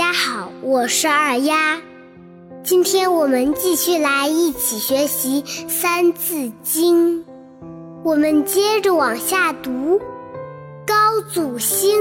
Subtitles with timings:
[0.00, 1.78] 大家好，我是二丫。
[2.64, 7.18] 今天我们继续来一起学习《三字经》，
[8.02, 10.00] 我们接着往下读：
[10.86, 12.00] 高祖兴，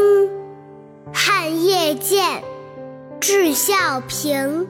[1.13, 2.41] 汉业建，
[3.19, 4.65] 至孝平，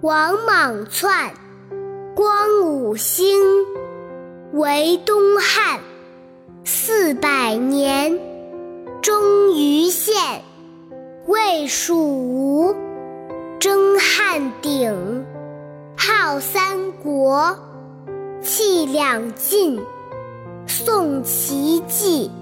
[0.00, 1.32] 王莽篡，
[2.16, 3.38] 光武兴，
[4.54, 5.78] 为东汉，
[6.64, 8.18] 四百年，
[9.00, 10.42] 终于献。
[11.30, 12.74] 魏蜀吴，
[13.60, 15.24] 争汉鼎，
[15.96, 17.56] 号三国，
[18.42, 19.80] 气两晋。
[20.66, 22.32] 宋齐继，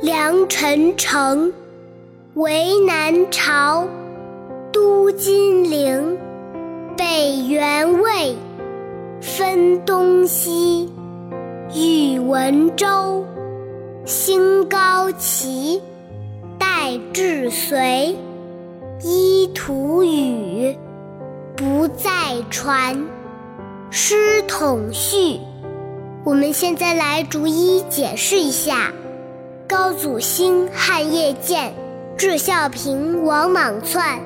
[0.00, 1.52] 梁陈城，
[2.34, 3.86] 为南朝，
[4.72, 6.18] 都金陵。
[6.96, 8.34] 北元魏，
[9.20, 10.90] 分东西，
[11.72, 13.24] 宇文周，
[14.04, 15.80] 兴高齐。
[16.88, 18.16] 代至隋，
[19.02, 20.74] 依图语，
[21.54, 22.08] 不再
[22.48, 23.04] 传，
[23.90, 25.38] 师统序。
[26.24, 28.90] 我们现在来逐一解释一下：
[29.68, 31.74] 高祖兴，汉业建，
[32.16, 34.18] 至孝平，王莽篡。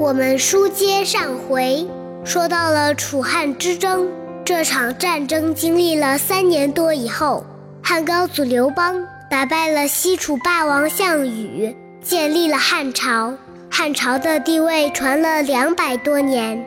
[0.00, 1.86] 我们书接上回，
[2.24, 4.08] 说到了楚汉之争，
[4.44, 7.44] 这场战争经历了三年多以后，
[7.80, 9.06] 汉高祖刘邦。
[9.34, 13.34] 打败了西楚霸王项羽，建立了汉朝。
[13.68, 16.64] 汉朝的地位传了两百多年，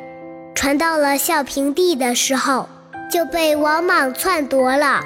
[0.53, 2.67] 传到了孝平帝的时候，
[3.09, 4.99] 就被王莽篡夺了。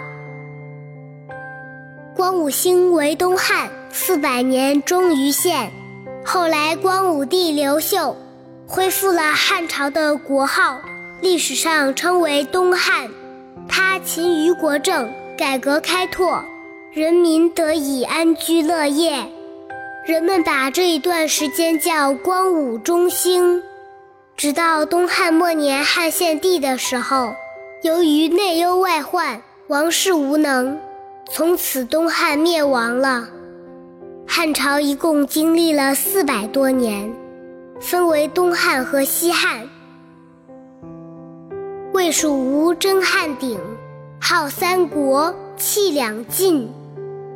[2.16, 5.72] 光武兴为东汉，四百年终于献。
[6.26, 8.18] 后来光武帝刘秀
[8.66, 10.80] 恢复了汉朝的国号，
[11.22, 13.08] 历史上称为东汉。
[13.70, 16.44] 他勤于国政，改革开拓。
[16.94, 19.26] 人民得以安居乐业，
[20.06, 23.64] 人们把这一段时间叫光武中兴。
[24.36, 27.34] 直到东汉末年汉献帝的时候，
[27.84, 30.78] 由于内忧外患，王室无能，
[31.30, 33.26] 从此东汉灭亡了。
[34.28, 37.10] 汉朝一共经历了四百多年，
[37.80, 39.66] 分为东汉和西汉。
[41.94, 43.58] 魏蜀吴争汉鼎，
[44.20, 46.70] 号三国，气两晋。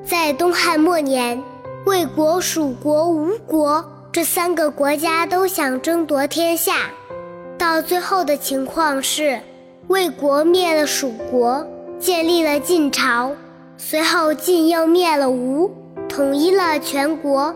[0.06, 1.42] 在东汉末年，
[1.88, 6.92] 魏国、蜀国、吴国这三个国家都想争夺天下，
[7.58, 9.40] 到最后的情况是，
[9.88, 11.66] 魏国灭了蜀国，
[11.98, 13.32] 建立了晋朝，
[13.78, 15.72] 随后晋又灭了吴，
[16.08, 17.56] 统一了全国。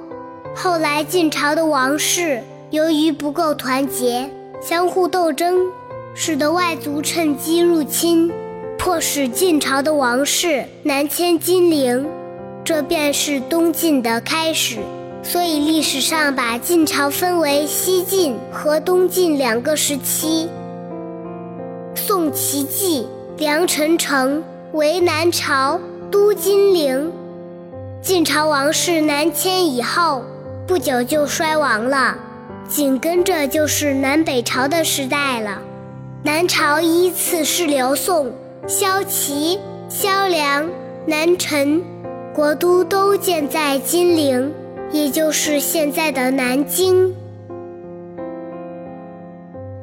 [0.55, 4.27] 后来晋朝的王室由于不够团结，
[4.59, 5.67] 相互斗争，
[6.15, 8.31] 使得外族趁机入侵，
[8.75, 12.09] 迫使晋朝的王室南迁金陵。
[12.69, 14.77] 这便是东晋的开始，
[15.23, 20.47] 所以历史上把晋朝分为西晋和东晋两个时期。
[21.95, 23.07] 宋齐继，
[23.39, 24.43] 梁陈城
[24.73, 25.79] 为南朝，
[26.11, 27.11] 都金陵。
[28.03, 30.23] 晋朝王室南迁以后，
[30.67, 32.15] 不久就衰亡了，
[32.67, 35.57] 紧跟着就是南北朝的时代了。
[36.21, 38.31] 南朝依次是刘宋、
[38.67, 39.57] 萧齐、
[39.89, 40.69] 萧梁、
[41.07, 41.81] 南陈。
[42.39, 44.53] 国都都建在金陵，
[44.93, 47.13] 也就是现在的南京。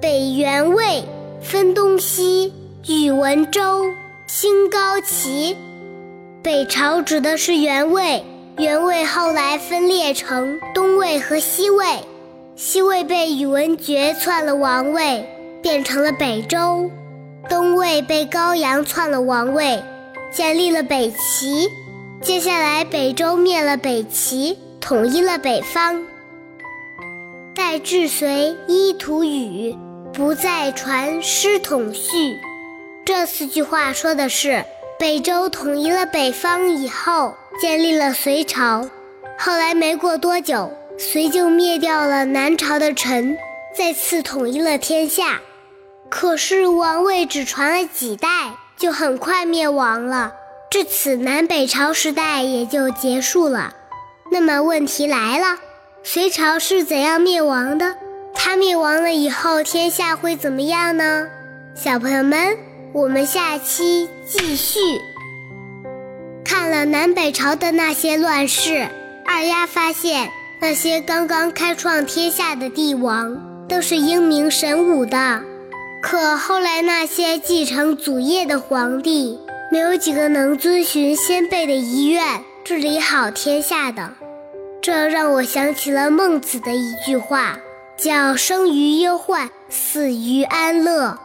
[0.00, 1.04] 北元魏
[1.42, 2.54] 分东西，
[2.88, 3.84] 宇文周
[4.26, 5.54] 兴高齐。
[6.42, 8.24] 北朝指的是元魏，
[8.56, 11.84] 元魏后来分裂成东魏和西魏，
[12.54, 15.28] 西魏被宇文觉篡了王位，
[15.60, 16.88] 变成了北周；
[17.50, 19.82] 东魏被高阳篡了王位，
[20.32, 21.68] 建立了北齐。
[22.22, 26.03] 接下来，北周灭了北齐，统一了北方。
[27.54, 29.77] 代至隋，依图语，
[30.12, 32.38] 不再传师统序。
[33.04, 34.65] 这四句话说的是，
[34.99, 38.88] 北周统一了北方以后，建立了隋朝。
[39.38, 43.36] 后来没过多久，隋就灭掉了南朝的陈，
[43.77, 45.41] 再次统一了天下。
[46.09, 50.33] 可是王位只传了几代，就很快灭亡了。
[50.71, 53.72] 至此，南北朝时代也就结束了。
[54.30, 55.59] 那么问题来了，
[56.03, 57.95] 隋朝是怎样灭亡的？
[58.34, 61.28] 它灭亡了以后，天下会怎么样呢？
[61.74, 62.57] 小朋友们，
[62.92, 64.78] 我们下期继续。
[66.45, 68.89] 看了南北朝的那些乱世，
[69.24, 70.28] 二丫发现
[70.60, 75.41] 那些刚刚开创天下的帝王都是英明神武的，
[76.03, 79.39] 可后来那些继承祖业的皇帝。
[79.71, 84.13] 没有几个能遵循先辈的遗愿治理好天下的，
[84.80, 87.59] 这让我想起了孟子的一句话，
[87.97, 91.18] 叫“生于忧患，死于安乐”。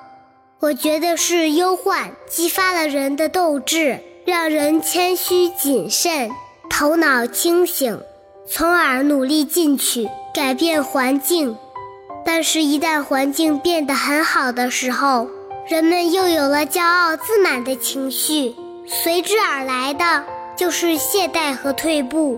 [0.59, 6.29] 我觉得是忧患激发了人的斗志，让人谦虚谨慎，
[6.69, 7.99] 头脑清醒，
[8.47, 11.55] 从而努力进取，改变环境。
[12.23, 15.27] 但是，一旦环境变得很好的时候，
[15.71, 18.53] 人们又有了骄傲自满的情绪，
[18.85, 20.21] 随之而来的
[20.57, 22.37] 就是懈怠和退步。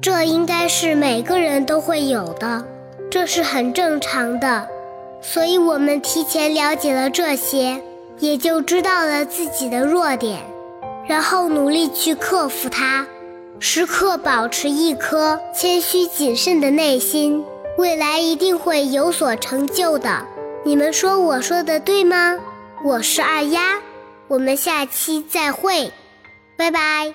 [0.00, 2.64] 这应该是每个人都会有的，
[3.10, 4.68] 这是很正常的。
[5.20, 7.82] 所以，我们提前了解了这些，
[8.20, 10.38] 也就知道了自己的弱点，
[11.08, 13.04] 然后努力去克服它，
[13.58, 17.44] 时刻保持一颗谦虚谨慎的内心，
[17.76, 20.24] 未来一定会有所成就的。
[20.64, 22.38] 你们说我说的对吗？
[22.84, 23.80] 我是二丫，
[24.26, 25.92] 我们下期再会，
[26.56, 27.14] 拜拜。